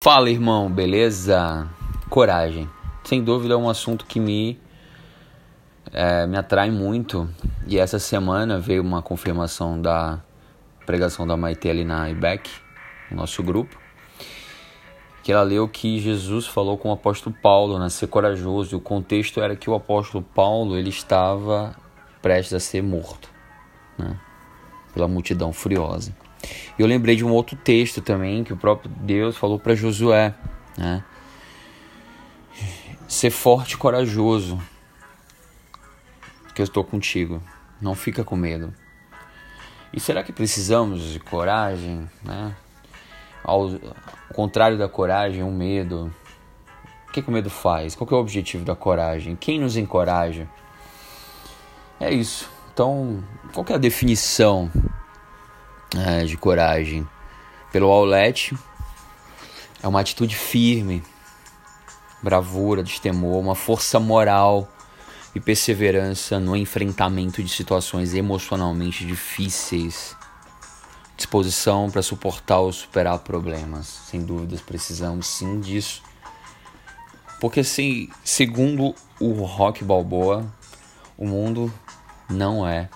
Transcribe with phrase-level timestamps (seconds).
[0.00, 1.68] Fala irmão, beleza?
[2.08, 2.70] Coragem.
[3.02, 4.56] Sem dúvida é um assunto que me,
[5.92, 7.28] é, me atrai muito.
[7.66, 10.22] E essa semana veio uma confirmação da
[10.86, 12.48] pregação da Maite ali na IBEC,
[13.10, 13.76] no nosso grupo.
[15.24, 18.76] Que ela leu que Jesus falou com o apóstolo Paulo, né, ser corajoso.
[18.76, 21.74] E o contexto era que o apóstolo Paulo ele estava
[22.22, 23.28] prestes a ser morto,
[23.98, 24.16] né,
[24.94, 26.14] pela multidão furiosa.
[26.78, 30.34] Eu lembrei de um outro texto também que o próprio Deus falou para Josué,
[30.76, 31.04] né?
[33.08, 34.60] Ser forte e corajoso,
[36.54, 37.42] que eu estou contigo.
[37.80, 38.72] Não fica com medo.
[39.92, 42.54] E será que precisamos de coragem, né?
[43.42, 43.70] Ao
[44.34, 46.14] contrário da coragem, o medo.
[47.08, 47.94] O que, que o medo faz?
[47.94, 49.34] Qual é o objetivo da coragem?
[49.34, 50.46] Quem nos encoraja?
[51.98, 52.48] É isso.
[52.72, 54.70] Então, qual é a definição
[55.96, 57.06] é, de coragem
[57.72, 58.56] pelo Aulete.
[59.82, 61.02] É uma atitude firme,
[62.22, 64.68] bravura, destemor, uma força moral
[65.34, 70.16] e perseverança no enfrentamento de situações emocionalmente difíceis.
[71.16, 73.86] Disposição para suportar ou superar problemas.
[73.86, 76.02] Sem dúvidas, precisamos sim disso.
[77.40, 80.46] Porque, se, segundo o Rock Balboa,
[81.16, 81.72] o mundo
[82.28, 82.88] não é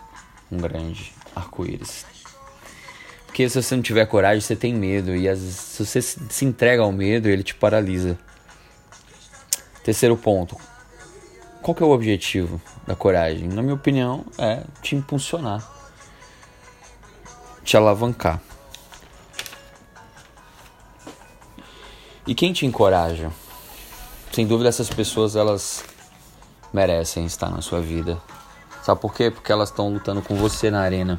[0.50, 2.04] um grande arco-íris.
[3.32, 5.16] Porque se você não tiver coragem, você tem medo.
[5.16, 8.18] E vezes, se você se entrega ao medo, ele te paralisa.
[9.82, 10.54] Terceiro ponto.
[11.62, 13.48] Qual que é o objetivo da coragem?
[13.48, 15.66] Na minha opinião, é te impulsionar.
[17.64, 18.38] Te alavancar.
[22.26, 23.32] E quem te encoraja?
[24.30, 25.82] Sem dúvida essas pessoas elas
[26.70, 28.20] merecem estar na sua vida.
[28.82, 29.30] Sabe por quê?
[29.30, 31.18] Porque elas estão lutando com você na arena.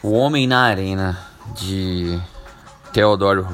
[0.00, 1.18] O Homem na Arena
[1.56, 2.20] de
[2.92, 3.44] Theodore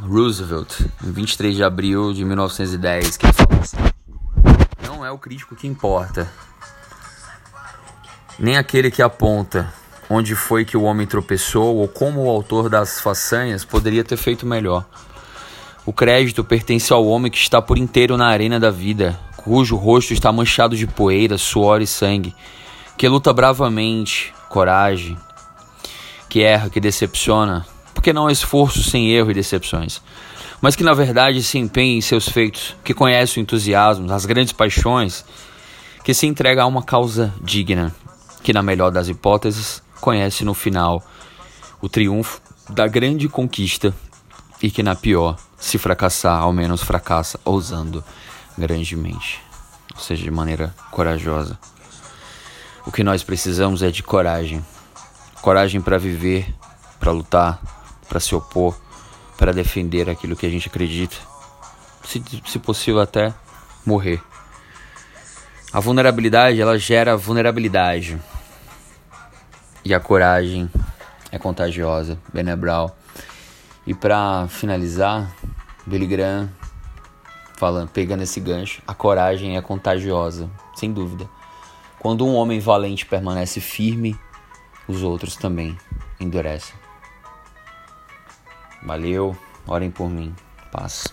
[0.00, 3.76] Roosevelt, em 23 de abril de 1910, que fala assim:
[4.84, 6.28] Não é o crítico que importa,
[8.36, 9.72] nem aquele que aponta
[10.10, 14.44] onde foi que o homem tropeçou ou como o autor das façanhas poderia ter feito
[14.44, 14.84] melhor.
[15.86, 20.12] O crédito pertence ao homem que está por inteiro na arena da vida, cujo rosto
[20.12, 22.34] está manchado de poeira, suor e sangue,
[22.96, 25.16] que luta bravamente, coragem,
[26.32, 30.00] que erra, que decepciona, porque não há esforço sem erro e decepções,
[30.62, 34.54] mas que na verdade se empenha em seus feitos, que conhece o entusiasmo, as grandes
[34.54, 35.26] paixões,
[36.02, 37.94] que se entrega a uma causa digna,
[38.42, 41.04] que na melhor das hipóteses conhece no final
[41.82, 42.40] o triunfo
[42.70, 43.94] da grande conquista
[44.62, 48.02] e que na pior, se fracassar, ao menos fracassa ousando
[48.56, 49.38] grandemente,
[49.94, 51.58] ou seja, de maneira corajosa.
[52.86, 54.64] O que nós precisamos é de coragem
[55.42, 56.54] coragem para viver,
[57.00, 57.60] para lutar,
[58.08, 58.80] para se opor,
[59.36, 61.16] para defender aquilo que a gente acredita,
[62.04, 63.34] se, se possível até
[63.84, 64.22] morrer.
[65.72, 68.18] A vulnerabilidade ela gera vulnerabilidade
[69.84, 70.70] e a coragem
[71.32, 72.96] é contagiosa, Benebral.
[73.84, 75.34] E para finalizar,
[75.84, 76.48] Billy Graham
[77.56, 81.28] falando, pegando esse gancho, a coragem é contagiosa, sem dúvida.
[81.98, 84.16] Quando um homem valente permanece firme
[84.92, 85.76] os outros também
[86.20, 86.74] endurecem.
[88.84, 89.36] Valeu,
[89.66, 90.34] orem por mim.
[90.70, 91.04] Paz.